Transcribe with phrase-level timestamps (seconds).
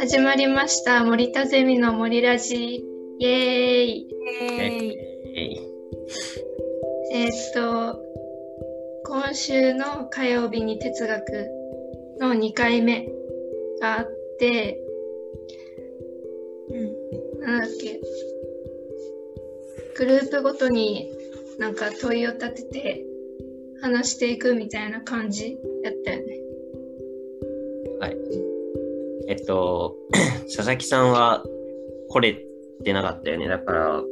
[0.00, 1.04] 始まりました。
[1.04, 2.84] 森田ゼミの森ラジ。
[3.20, 4.08] イエーイ。
[7.12, 8.02] えー、っと
[9.06, 11.48] 今週の火曜日に哲学
[12.20, 13.06] の2回目
[13.80, 14.08] があっ
[14.40, 14.80] て
[16.70, 17.40] うん。
[17.40, 18.00] なんだっけ。
[19.96, 21.08] グループごとに
[21.58, 23.04] なんか問いを立てて
[23.80, 25.58] 話していくみたいな感じ
[25.88, 26.38] やったよね。
[28.00, 28.16] はい。
[29.28, 29.96] えっと、
[30.54, 31.44] 佐々木さんは
[32.08, 32.36] 来れ
[32.84, 33.48] てなかったよね。
[33.48, 34.02] だから、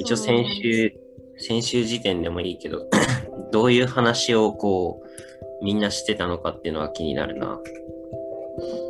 [0.00, 0.92] 一応先週、
[1.38, 2.88] 先週時点でもいいけど、
[3.52, 7.60] どういう話をこう、みんなしてたのかっていうのは気になるな。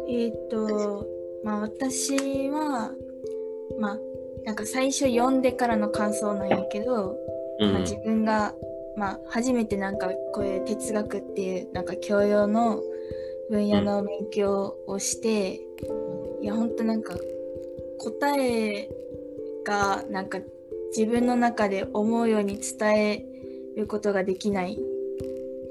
[0.09, 1.07] えっ、と、
[1.45, 2.17] まあ私
[2.51, 2.93] は、
[3.79, 3.99] まあ、
[4.45, 7.17] なんか最初読んでからの感想なんやけど、
[7.61, 8.55] うん、まあ、自分が、
[8.97, 12.83] まあ、初めてなんかこういう哲学っていうなんか教養の
[13.51, 15.61] 分野の勉強をして、
[16.39, 17.15] うん、いやほんとなんか
[17.99, 18.89] 答え
[19.65, 20.39] がなんか
[20.97, 23.25] 自分の中で思うように伝え
[23.77, 24.79] ることができない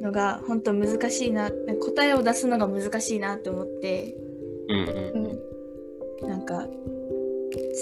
[0.02, 4.16] のが本当難しいな答えを出すのが難しいなと思って、
[4.68, 5.40] うん、
[6.22, 6.68] うん、なんか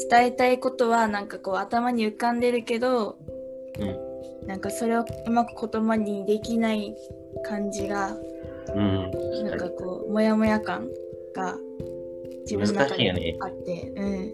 [0.09, 3.17] 伝えたいことはなんかこう頭に浮かんでるけど、
[3.79, 4.08] うん、
[4.49, 6.95] なんかそれをうまく言葉にできない
[7.43, 8.17] 感じが、
[8.73, 9.11] うん、
[9.45, 10.89] なんかこうモヤモヤ感
[11.35, 11.55] が
[12.41, 14.33] 自分の中にあって、ね、うん、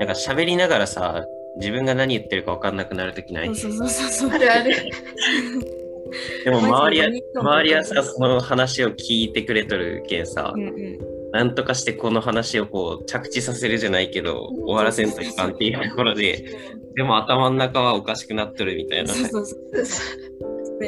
[0.00, 1.24] なんか喋りながらさ
[1.58, 3.54] 自分が何言ってるか分かんなくなるときない？
[3.54, 4.74] そうそうそうそうあるある。
[6.44, 16.44] でも周りは周りはさその話を聞いてくれとるけんさ、うんうんなんとかしてこの話をこう着地させるじゃないけど終わらせんといかんっていうところで
[16.96, 19.14] でも頭の中はおかしくなっとるみたいな。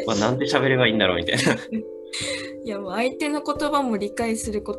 [0.06, 1.54] まあなんで喋ればいいんだろうみたいな。
[2.64, 4.78] いやもう相手の言葉も理解するこ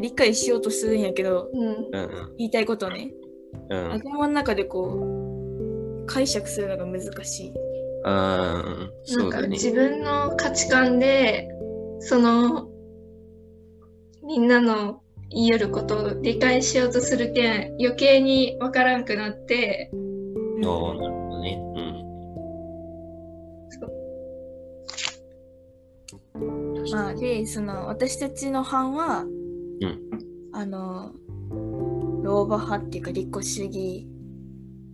[0.00, 1.90] 理解しようとするんやけど、うん、
[2.38, 3.12] 言いたいことね、
[3.70, 7.52] うん、頭の中でこう解釈するのが難しい。
[8.06, 11.48] うん、なんか自分の価値観で
[12.00, 12.68] その
[14.26, 19.90] みんなの言いよることを理解しようとするけん余計に分からんくなって。
[19.92, 20.00] ああ、
[20.94, 21.60] なるほどね。
[21.76, 21.84] うん。
[26.90, 29.30] まあ、で、その私たちの班は、うん、
[30.52, 31.12] あの、
[32.22, 34.06] 老婆派っていうか利己主義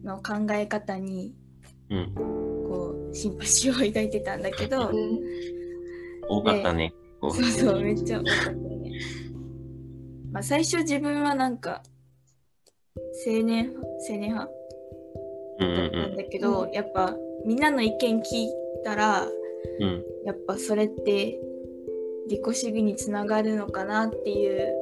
[0.02, 1.34] の考え方に、
[1.90, 4.90] うん、こう、シンパシーを抱いてたんだけど、
[6.28, 6.92] 多かったね。
[7.20, 8.69] そうそう、めっちゃ多かった。
[10.32, 11.82] まあ、最初自分はなんか
[13.26, 13.72] 青年
[14.08, 14.50] 青年派
[15.58, 17.14] なんだけど、うんうん、やっぱ
[17.44, 18.50] みんなの意見聞い
[18.84, 19.26] たら、
[19.80, 21.38] うん、やっぱそれって
[22.28, 24.74] 利己主義につながるのかなっていう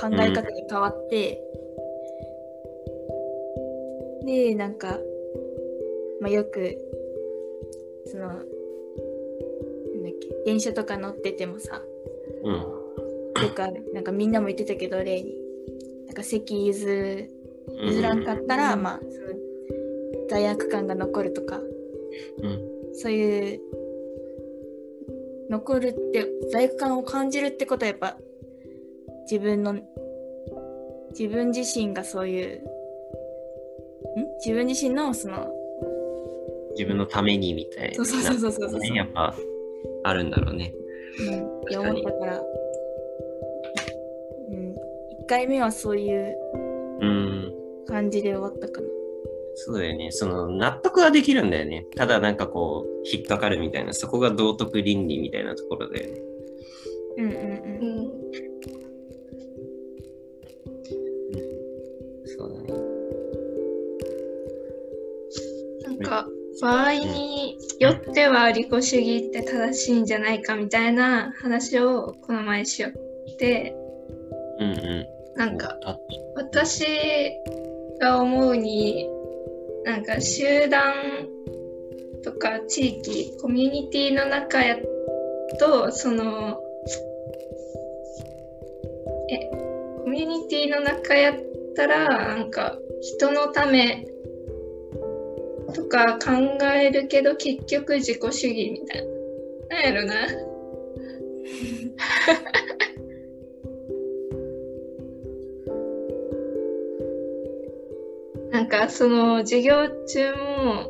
[0.00, 1.40] 考え方に変わって、
[4.20, 4.98] うん、でなんか、
[6.20, 6.76] まあ、よく
[8.06, 8.44] そのなんだっ
[10.20, 11.80] け電車とか乗っててもさ、
[12.42, 12.81] うん
[13.42, 15.36] よくあるなんかみんなも言ってたけど例に。
[16.06, 17.28] なんか席譲
[17.80, 19.28] 譲らんかったら、うん、まあその
[20.28, 22.60] 罪悪感が残るとか、うん、
[22.92, 23.60] そういう
[25.48, 28.18] 残るって罪悪感を感じるってことはやっぱ
[29.30, 29.80] 自分の
[31.18, 32.60] 自分自身がそういうん？
[34.44, 35.50] 自分自身のその
[36.72, 38.86] 自分のためにみたいな、そうそうそうそうそう。
[38.94, 39.34] やっぱ
[40.04, 40.74] あるんだろうね。
[41.20, 42.21] うん、いや思ったか
[45.32, 46.36] 回目はそういう
[47.86, 48.86] 感じで終わったかな。
[49.54, 50.10] そうだよね。
[50.10, 51.86] その納得はできるんだよね。
[51.96, 56.20] ただなんかこう、引っかかるみたいな、そこが道徳倫理みたいなところだよね。
[57.16, 57.38] うんうんうん。
[57.38, 58.10] うん、
[62.26, 62.74] そうだね。
[65.88, 66.28] なんか、
[66.60, 73.74] 場合によっては利己主義って正しいんじゃないかみたいな話をこの前しよって、
[74.58, 75.78] うんうん、なんか
[76.34, 76.84] 私
[78.00, 79.08] が思うに
[79.84, 80.94] なんか集団
[82.22, 84.76] とか地域コミュニティの中や
[85.58, 86.60] とその
[89.30, 89.50] え
[90.04, 91.36] コミュニティの中やっ
[91.74, 94.06] たらなんか人のため
[95.74, 99.12] とか考えるけど結局自己主義みたいな。
[99.72, 100.14] なんやろな。
[108.62, 110.88] なんかその授業中も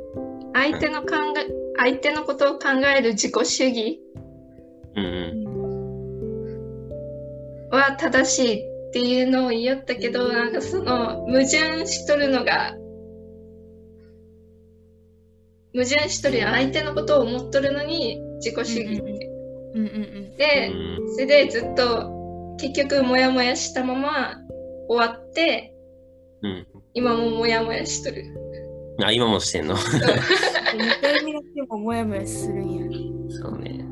[0.53, 1.09] 相手の考
[1.39, 4.01] え相手のことを考える自己主義
[7.71, 12.77] は正しいっていうのを言おったけど、なんかその矛盾しとるのが、
[15.73, 16.55] 矛盾しとるやん。
[16.55, 19.31] 相手のことを思っとるのに自己主義って。
[20.37, 20.73] で、
[21.15, 24.35] それでずっと結局モヤモヤしたまま
[24.89, 25.73] 終わって、
[26.43, 28.25] うん、今もモヤモヤしとる？
[29.03, 30.01] あ、今もしてんの ?2
[31.01, 32.85] 回目やってもモヤモヤするんや。
[33.31, 33.85] そうね。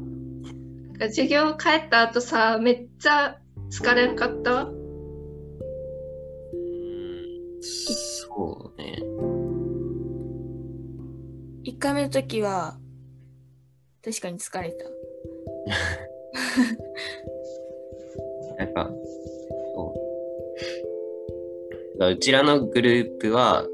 [0.98, 3.38] 授業帰った後さ、めっちゃ
[3.70, 4.64] 疲れんかった？
[4.64, 4.74] うん、
[7.62, 9.02] そうね。
[11.64, 12.78] 1回目の時は、
[14.04, 14.84] 確かに疲れた。
[18.58, 18.90] なんか。
[22.08, 23.66] うちらのグループは、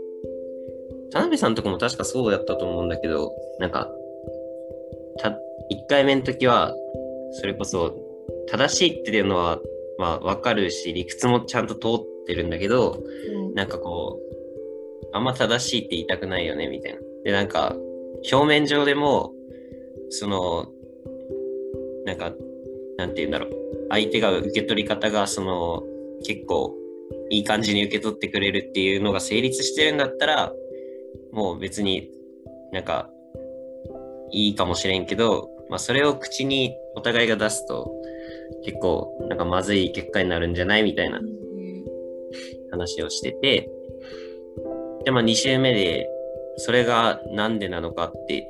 [1.13, 3.91] 田辺さんとかも確かそうやったと思うんだけど、なんか、
[5.19, 5.35] た、1
[5.89, 6.75] 回目の時は、
[7.33, 7.95] それこそ、
[8.49, 9.61] 正しいっていうのは、
[9.99, 17.01] まあ、わかるし、理屈もちゃんと通ってるんだけど、うん、なんかこう、あんま正しいって言いたくないよね、みたいな。
[17.25, 17.77] で、なんか、
[18.31, 19.33] 表面上でも、
[20.11, 20.67] その、
[22.05, 22.33] なんか、
[22.99, 23.51] なんて言うんだろう。
[23.89, 25.83] 相手が受け取り方が、その、
[26.25, 26.75] 結構、
[27.31, 30.53] いい感じに受け取ってくれるっていうのが成立してるんだったら、
[31.33, 32.11] もう別に
[32.73, 33.11] なんか
[34.33, 37.91] いいかもしれんけど、まあ、それを口にお互いが出すと
[38.65, 41.21] 結構なんかまずい結果になるんじゃないみたいな
[42.71, 43.69] 話をしてて
[45.05, 46.09] でまあ2週目で
[46.57, 48.49] それがなんでなのかって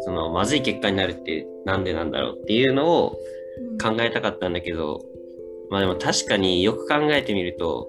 [0.00, 3.16] そのまずい結果になるってなんでなんだろうっていうのを
[3.82, 5.00] 考えたかったんだけど、
[5.70, 7.88] まあでも確かによく考えてみると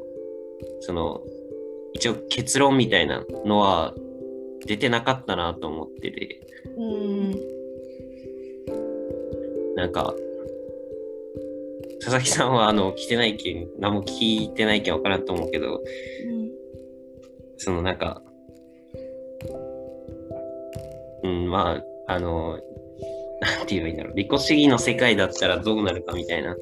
[0.81, 1.21] その
[1.94, 3.94] 一応結論みたいなのは
[4.65, 6.41] 出てなかったなと思ってて。
[6.77, 7.57] うん。
[9.75, 10.15] なんか、
[12.00, 16.51] 佐々木さんはあの、来てない意見、何も聞いてない意見わからんと思うけど、うん、
[17.57, 18.21] そのなんか、
[21.23, 22.59] うん、まあ、あの、
[23.41, 26.57] なんて言えばいいんだろう、利己主義の世界だったらどうなるかみたいな、うん、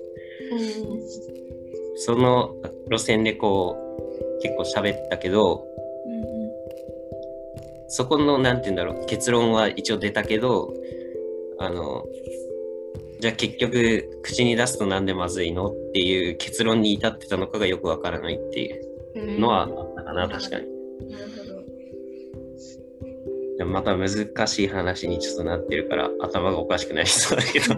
[1.98, 2.56] その
[2.90, 5.66] 路線でこう、結構喋ったけど、
[6.06, 6.50] うん、
[7.88, 8.76] そこの何て言うん。
[8.76, 10.74] だろう結論は一応出たけど
[11.58, 12.06] あの
[13.20, 15.06] じゃあ結局口に出すとなん。
[15.06, 18.72] でまずいのっていう結論に至ってたのかがよくわからないってい
[19.36, 21.10] うのはあったかな、確かに。
[21.10, 21.46] なるほ
[23.64, 23.66] ど。
[23.66, 27.74] また難しい話にちょっとなってるから頭がおかしくなりそうだけど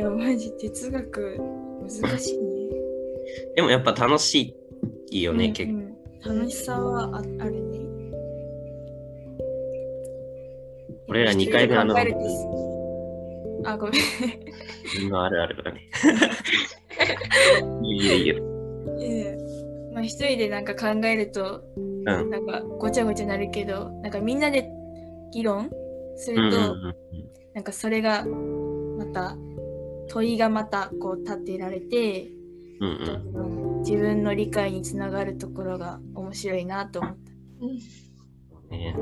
[0.00, 1.36] やマジ哲学
[1.82, 2.70] 難しいね
[3.56, 4.60] でもやっぱ楽しい
[5.10, 5.90] いいよね、うん、結構。
[6.34, 7.80] 楽しさはああるね。
[11.08, 11.96] 俺ら2回目あの。
[11.96, 15.14] あ、ごめん。
[15.14, 15.88] あるあるだね。
[17.82, 18.36] いいよいいよ。
[19.92, 24.70] まあ一人でなんか考えると、うん、なんかごちゃごちゃなるけど、なんかみんなで
[25.32, 25.70] 議論
[26.16, 26.94] すると、うんうんうん、
[27.54, 29.36] なんかそれがまた
[30.10, 32.30] 問いがまたこう立てられて、
[32.80, 32.88] うん
[33.34, 38.76] うん自分の理解につながるところが面白いなと思った。
[38.76, 38.94] ね、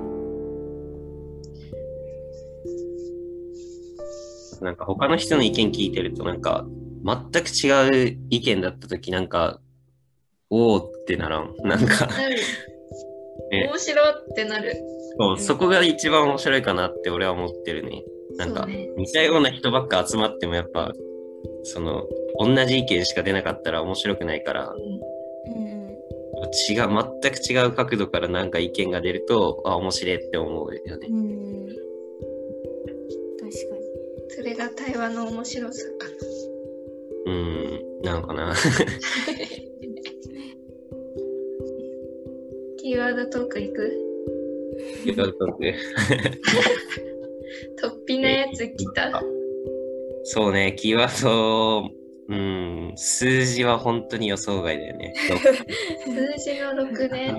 [4.60, 6.64] なんか他の人の意見聞いてるとなんか
[7.04, 9.60] 全く違う意見だった時なんか
[10.48, 11.54] おおってならん？
[11.64, 12.06] なんか
[13.50, 14.76] ね、面白ってなる。
[15.18, 18.04] そう、そこが一番面白いかなって俺は思ってるね。
[18.38, 18.66] なんか、
[18.96, 20.92] 似たような人ばっか集まってもやっぱ
[21.64, 22.06] その
[22.38, 24.80] 同じ意見しか出なかったら面白くないから、うん、
[26.70, 26.88] 違う
[27.20, 31.66] 全く違う角度からなんか意見が出るとあ面白いって思うよね、うん、
[33.38, 33.82] 確かに。
[34.30, 36.06] それが対話の面白さか。
[37.26, 38.54] なうんなのかな。
[42.78, 43.92] キーワードトークいく？
[45.04, 45.58] キーワードトーク
[48.18, 49.22] 突飛なやつ来た
[50.24, 51.90] そうね、キーワード、
[52.28, 55.14] うん、数字は本当に予想外だよね。
[55.16, 57.34] 数字の6ね。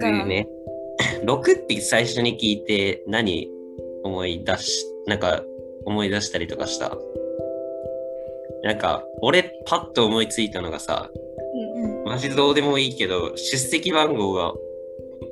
[0.00, 0.48] 6ね。
[1.24, 3.48] 6って最初に聞いて何
[4.02, 5.44] 思い出し、なんか
[5.84, 6.98] 思い出したりとかした？
[8.64, 11.10] なんか、俺パッと思いついたのがさ、
[11.76, 14.54] うんうん、マジどうでもいいけど、出席番号が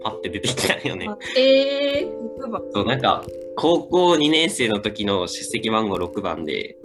[0.03, 1.09] パッて出てきたよね。
[1.37, 3.25] えー、そう、なんか、
[3.57, 6.77] 高校2年生の時の出席番号6番で、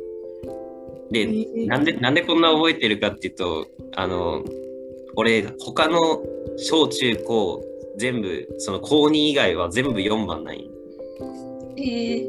[1.12, 1.26] で、
[1.68, 4.44] なんで、なんでこんな覚えてるかっていうと、あの、
[5.16, 6.22] 俺、他の
[6.58, 7.64] 小中高、
[7.98, 10.70] 全部、その高2以外は全部4番ない。
[11.78, 12.28] えー、い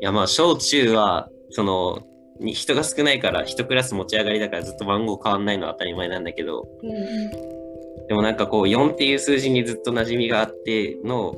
[0.00, 2.02] や、まあ、小中はその、
[2.38, 7.59] に人が少ないから一クラス持ち上がりだからずっと番号変わんないのは当たり前なんだけど、うん、
[8.08, 11.36] でもなんかこう4っていう数字にずっと馴染みがあっての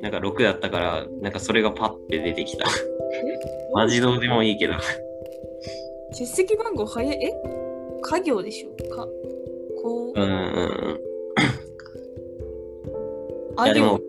[0.00, 2.66] なんか6だったからなんかそれがパッて出てきた。
[3.74, 4.74] マジどうでもいいけど。
[6.12, 7.14] 出席番号早い？
[7.24, 7.32] え？
[8.02, 8.70] 家業でしょ？
[8.94, 9.06] か？
[9.82, 10.20] こう？
[10.20, 10.36] うんうんう
[10.92, 11.00] ん。
[13.58, 14.00] あでも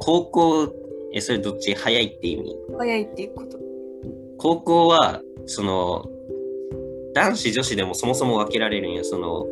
[0.00, 0.74] 高校
[1.12, 2.56] えそれどっち早いって意味？
[2.76, 3.58] 早いっていうこと。
[4.36, 6.04] 高校は、その、
[7.14, 9.04] 男子女子でもそもそも分けられるんよ。
[9.04, 9.46] その、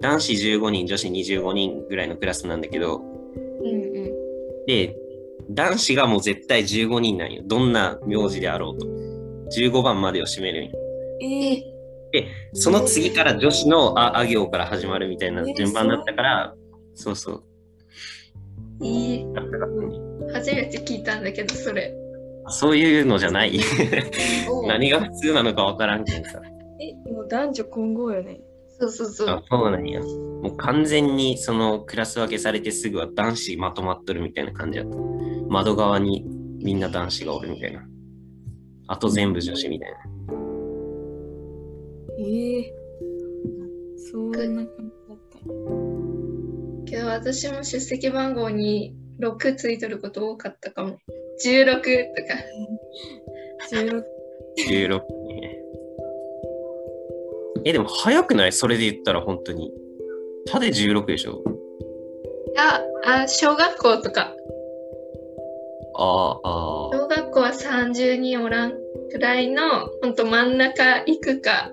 [0.00, 4.96] 男子15人、女子25人ぐらいのクラスなんだけど、うんうん、で、
[5.50, 7.42] 男子がもう絶対15人なんよ。
[7.44, 8.86] どんな名字であろうと。
[9.58, 10.78] 15番までを占めるんよ。
[11.22, 11.62] えー、
[12.12, 16.54] で、その次から女子のああ行から始まるみたいな順番だったから、
[16.94, 17.44] そうそう。
[18.82, 21.94] えー、初めて聞いたんだけど、それ。
[22.48, 23.60] そういうのじゃない
[24.66, 26.40] 何が普通なのかわからんけどさ。
[26.80, 28.40] え、もう男女混合よね。
[28.80, 29.28] そうそうそう。
[29.28, 30.00] あそうなんや。
[30.00, 34.96] もう完全にそのクラス分けされてすぐは男子まとまっとるみたいな感じだった。
[35.48, 36.24] 窓側に
[36.62, 37.82] みんな男子がおるみたいな。
[38.88, 39.96] あと全部女子みたいな。
[42.18, 44.64] ええー、そんな感じ
[45.08, 45.38] だった。
[46.86, 50.98] けど私も出席番号に6ついとること多かったかも。
[51.44, 51.90] 16とか。
[53.70, 54.02] 16。
[54.68, 55.19] 16ね。
[57.64, 58.52] え、でも早くない？
[58.52, 59.72] それで言ったら本当に。
[60.46, 61.42] たで16でしょ？
[62.52, 62.82] いや、
[63.22, 64.34] あ、小学校とか。
[65.96, 68.72] ああ、小学校は30人おらん
[69.10, 69.62] くらいの、
[70.02, 71.70] 本当真ん中行くか、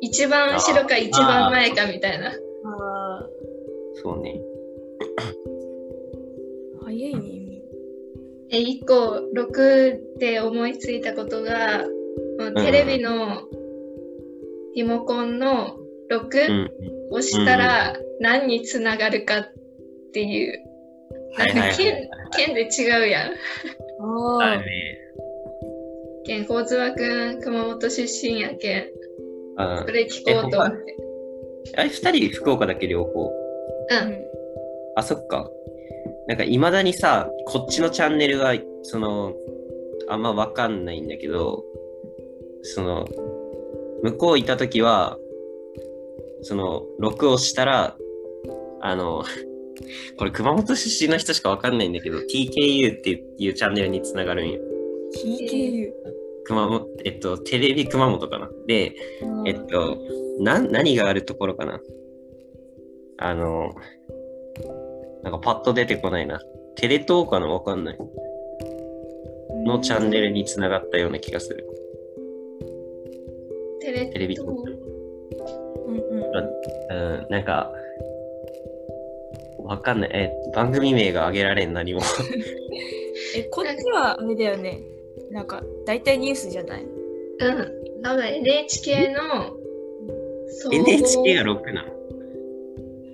[0.00, 2.28] 一番後ろか一番前かみたいな。
[2.28, 3.28] ああ。
[4.02, 4.40] そうね。
[6.84, 7.62] 早いね。
[8.50, 11.84] え1個6で思いついたことが、
[12.56, 13.42] テレビの
[14.74, 15.76] リモコンの
[16.10, 16.68] 6、
[17.10, 19.52] 押したら何につながるかっ
[20.12, 20.64] ていう。
[21.38, 23.32] なんか県,、県で違うやん。
[24.40, 24.62] あ
[26.24, 28.86] 県、交通はくん、熊本出身やけん。
[29.56, 30.96] それ聞こうと思って。
[31.76, 33.26] あれ、2人福岡だけ両方？
[33.26, 34.24] うん。
[34.96, 35.50] あ、そっか。
[36.26, 39.34] なんかいまだにさ、こっちのチャンネルが、その、
[40.08, 41.62] あんまわかんないんだけど、
[42.62, 43.06] その、
[44.04, 45.18] 向こういたときは、
[46.42, 47.96] その、録をしたら、
[48.82, 49.24] あの、
[50.18, 54.60] これ熊本出身の人しかわかんないんだけど、TKU っていうチャンネルにつながるんよ。
[55.16, 55.90] TKU?
[56.44, 58.50] 熊本、えっと、テレビ熊本かな。
[58.66, 58.94] で、
[59.46, 59.96] えっと、
[60.38, 61.80] な、何があるところかな。
[63.16, 63.70] あの、
[65.22, 66.42] なんかパッと出てこないな。
[66.76, 67.98] テレ東かなわかんない。
[69.64, 71.66] のチャンネルにつながったような気がする。
[73.84, 74.48] テレテレビ東。
[74.48, 76.22] うんうん。
[77.20, 77.70] うん、なんか、
[79.58, 80.10] わかんない。
[80.12, 82.00] え、番組名が挙げられん、何も。
[83.36, 84.80] え、こっちはあれだよね。
[85.30, 86.82] なんか、大体ニュースじゃない？
[86.82, 86.92] うん。
[88.02, 89.56] 多分 NHK の。
[90.70, 91.90] NHK が6なの？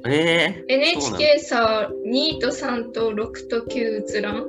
[0.08, 4.46] えー、NHK さ、2と3と6と9映らん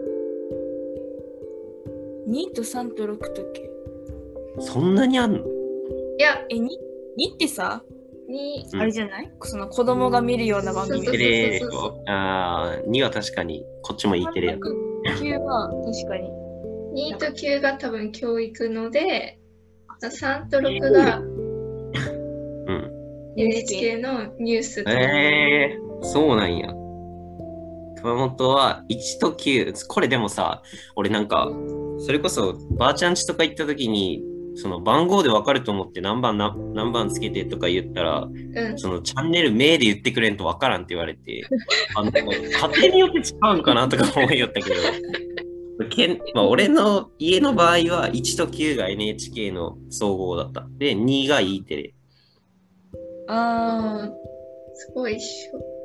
[2.30, 4.62] ?2 と3と6と9。
[4.62, 5.40] そんなにあんの？
[5.40, 5.61] い
[6.22, 7.84] や、え、2, 2ってさ、
[8.30, 11.06] 2あれじゃない、うん、その子供が見るような番組。
[11.06, 11.62] テレ
[12.08, 14.56] ああ、2は確かに、こっちもいいテレや。
[14.56, 17.12] 9は確かに。
[17.14, 19.40] 2と9が多分教育ので、
[20.02, 21.22] 3と6が
[23.38, 26.68] NHK のニュースとえー、そうなんや。
[28.02, 29.88] 熊本は1と9。
[29.88, 30.64] これでもさ、
[30.96, 31.50] 俺なんか、
[32.00, 34.22] それこそばあちゃんちとか行った時に、
[34.56, 41.44] その番号で分かると思って何番何番つけてとか言ったら、うん、そのチャンネル名で言ってくれんと分からんって言われて、
[41.96, 44.76] あの家庭によって違うんかなとか思いよったけど、
[45.90, 50.68] けんまあ、俺の家の場合は1と9が NHK の総合だった。
[50.78, 51.94] で、2が E テレ。
[53.28, 54.12] ああ、
[54.74, 55.81] すごい一緒。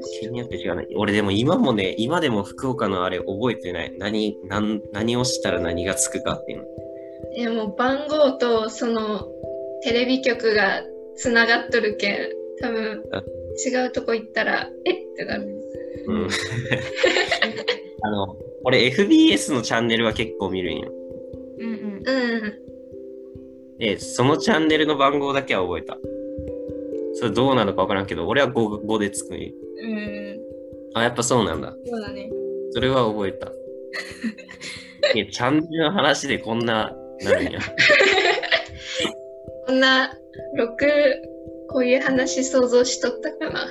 [0.00, 0.86] あやっぱ県によって違うね。
[0.96, 3.94] 俺でも今もね、今でも福岡のあれ覚えてない。
[3.98, 6.64] 何、何何をしたら何がつくかっていうの。
[7.34, 9.28] でも番号とその
[9.82, 10.82] テレビ局が
[11.16, 12.28] つながっとるけん、
[12.60, 13.02] 多分
[13.66, 15.10] 違うとこ行ったら、えっ？
[15.20, 15.46] てなる。
[16.06, 16.28] うん。
[18.02, 20.92] あの、俺 FBS のチャンネルは結構見るんよ。
[21.58, 21.74] うんうん。
[21.74, 22.12] う
[23.76, 23.78] ん。
[23.78, 25.96] で、そのチャンネルの番号だけは覚えた。
[27.20, 29.50] それどうなのか分からんけど、俺は 5, 5でつくんうん。
[30.94, 31.76] あ、やっぱそうなんだ。
[31.84, 32.30] そうだね。
[32.70, 33.52] それは覚えた。
[35.14, 37.60] いや、チャンネルの話でこんな、なるんや。
[39.66, 40.18] こんな、
[40.56, 40.68] 6、
[41.68, 43.68] こういう話想像しとったかな。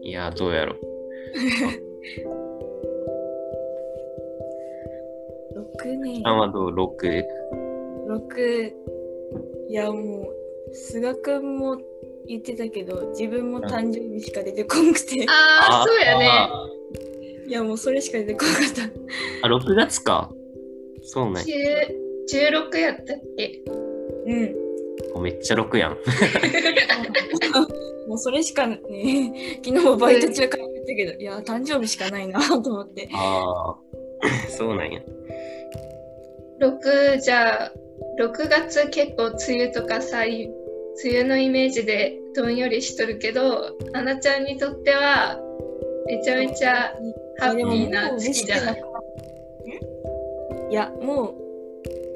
[0.00, 0.76] いや、どうやろ。
[5.84, 6.22] 6ね。
[6.24, 7.24] あはどう ?6?
[8.08, 8.72] 6。
[9.68, 10.43] いや、もう、
[10.74, 11.78] 菅君も
[12.26, 15.24] 言ってたけど、自分も誕生日しか出てこんくて。
[15.28, 16.48] ああ、そうやね。
[17.46, 18.64] いや、もうそれしか出てこなかっ
[19.40, 19.46] た。
[19.46, 20.32] あ、6月か。
[21.02, 21.44] そうね。
[22.32, 23.62] 16やったっけ？
[24.26, 24.34] う
[25.20, 25.22] ん。
[25.22, 25.96] めっちゃ6やん。
[28.08, 28.80] もうそれしかね、
[29.64, 33.08] 昨日もバイト中から言ったけど、いや、誕生日しかないなと思って。
[33.12, 33.76] ああ、
[34.50, 35.00] そうなんや。
[36.60, 37.72] 6じゃあ、
[38.20, 40.24] 6月結構梅雨とかさ、
[41.02, 45.40] 梅雨のイメージでどんよりしとるけど、あなちゃんにとっては
[46.06, 46.94] めちゃめちゃ
[47.38, 48.82] ハッピーな月じゃない？
[50.70, 51.34] いや、もう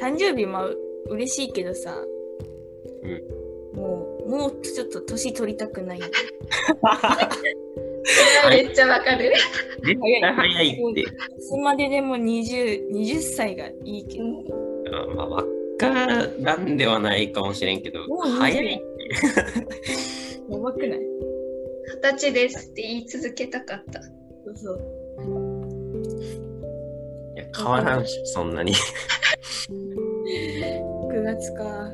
[0.01, 0.69] 誕生日も
[1.09, 1.95] 嬉しいけどさ、
[3.03, 6.01] うん、もう、もうちょっと年取りたくない。
[8.49, 9.33] めっちゃわかる。
[9.85, 11.01] 絶対早いって。
[11.01, 11.07] い
[11.41, 14.25] つまででも 20, 20歳がいいけど。
[15.15, 15.45] まあ、
[15.87, 18.01] わからんではないかもしれんけど、
[18.39, 18.83] 早い。
[20.51, 20.99] やばくない？
[22.03, 24.03] 二十歳ですって言い続けたかった。
[24.03, 24.09] そ
[24.53, 24.81] うそう。
[27.37, 28.73] いや、変わらんし、そんなに。
[31.11, 31.91] 6月か。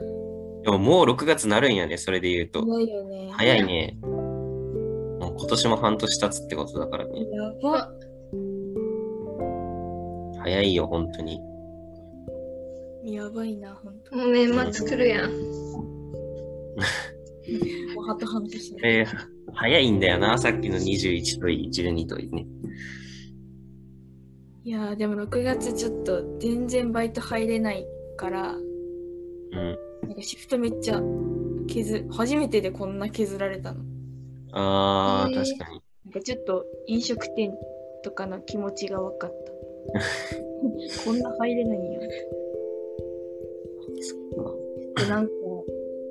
[0.64, 2.64] でももう6月なるんやね、それで言うと。
[2.64, 3.30] 早いよね。
[3.32, 3.98] 早いね。
[4.02, 7.20] もう今年も半年経つってことだからね。
[7.20, 7.92] やば。
[10.42, 11.40] 早いよ、本当に。
[13.04, 15.30] やばいな、本当もう年末来るやん。
[17.94, 18.76] もうあと半年。
[18.82, 19.06] えー、
[19.52, 22.46] 早いんだよな、さっきの21といい、12といいね。
[24.64, 28.62] いやでも6月ちょっと全然バイト入れないから、うん。
[30.02, 31.02] なんかシフトめっちゃ
[31.68, 33.82] 削、初めてでこんな削られたの。
[34.52, 35.82] ああ、確かに。
[36.06, 37.52] なんかちょっと飲食店
[38.02, 39.44] とかの気持ちが分かった。
[41.04, 42.00] こんな入れないんや。
[44.04, 44.18] そっ
[44.96, 45.02] か。
[45.02, 45.32] で、なんか、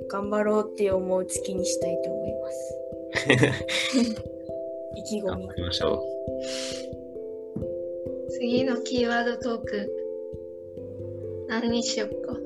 [0.09, 2.77] 頑張ろうって思う月にしたいと思います。
[4.97, 5.27] 意気込み。
[5.27, 6.13] 頑張りましょう。
[8.29, 9.89] 次のキーワードトーク、
[11.47, 12.42] 何にしよっか。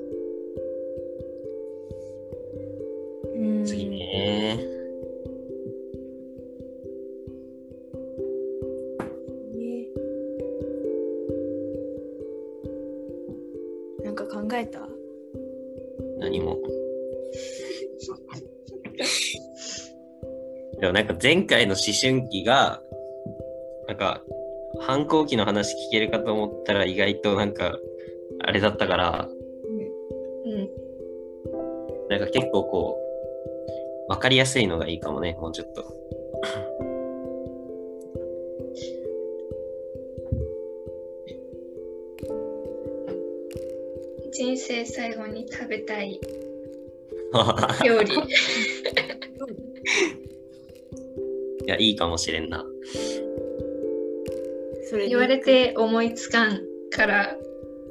[21.20, 22.80] 前回の思春期が、
[23.88, 24.22] なんか
[24.80, 27.76] 反抗期の話聞けるかと思ったら意外となんか
[28.40, 29.28] あれだったから、
[30.46, 30.52] うん。
[30.52, 32.98] うん、なんか結構こ
[34.08, 35.84] う、わかりやすいのがいいかもね、もうちょっと。
[44.30, 46.20] 人生最後に食べたい
[47.84, 48.14] 料理。
[51.68, 52.64] いや、いいかもしれんな。
[54.88, 57.36] それ言われて思いつかんから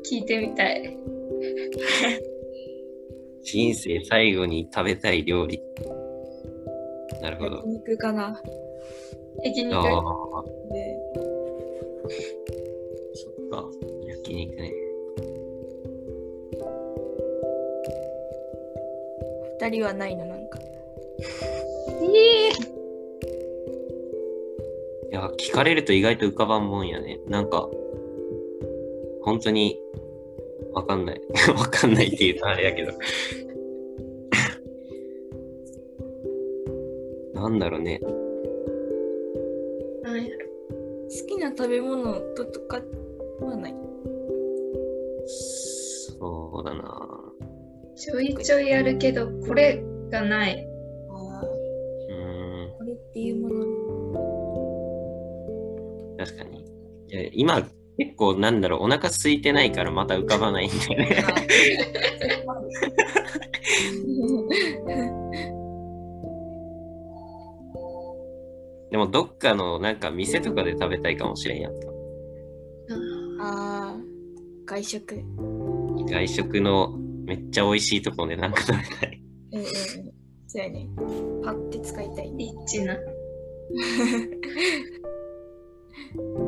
[0.03, 0.97] 聞いてみたい。
[3.43, 5.61] 人生最後に食べたい料理。
[7.21, 7.57] なるほど。
[7.57, 8.41] 焼肉かな。
[9.43, 9.75] 焼肉。
[9.75, 10.43] ああ。
[10.73, 10.97] で。
[13.13, 13.69] そっか、
[14.07, 14.73] 焼肉ね。
[19.59, 20.59] 二人はないのなんか。
[22.01, 22.76] ええー
[25.12, 27.20] いや、聞かれると意外と浮かばんもんやね。
[27.28, 27.70] なんか、
[29.24, 29.80] 本当に、
[30.74, 31.22] わかんない。
[31.58, 32.91] わかんないって言うとあれやけど
[37.39, 38.00] なんだろうね。
[41.10, 42.82] 好きな食べ物ととか
[43.39, 43.76] はない
[45.26, 47.34] そうだな。
[47.96, 50.67] ちょいちょいあるけど、これがない。
[51.10, 51.41] ああ。
[51.41, 52.74] うん。
[52.78, 53.46] これっていうもの
[57.23, 57.32] に。
[57.34, 61.23] 今、結構なんだろう、お腹空いてないからまた浮かばないんだよね。
[68.91, 71.88] でもどっかのなんか店とかで食べたいかもしれんやんか。
[73.41, 73.97] ああ、
[74.65, 75.21] 外食。
[76.10, 79.21] 外食のめっちゃ美味しいところでなんか食べたい。
[79.51, 79.73] うんうんうん。
[80.47, 80.88] そうやね。
[81.43, 82.32] パッて使いたい。
[82.38, 82.97] リッチな。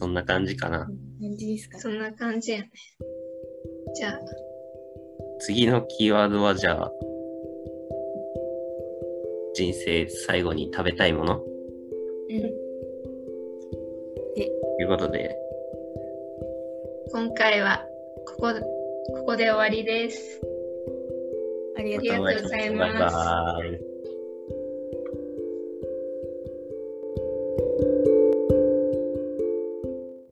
[0.00, 0.86] そんな感じかな。
[0.86, 2.70] 感じですか、そんな感じやね。
[3.94, 4.20] じゃあ。
[5.40, 6.90] 次のキーワードはじゃあ、
[9.52, 11.36] 人生最後に食べたいもの？
[11.36, 12.40] うん。
[14.34, 14.46] で。
[14.46, 15.36] ということで。
[17.12, 17.84] 今回は
[18.26, 18.54] ここ
[19.14, 20.40] ここで終わりです。
[21.76, 22.92] ありがとうございます。
[22.92, 23.89] バイバイ